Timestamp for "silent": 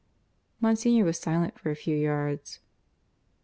1.19-1.59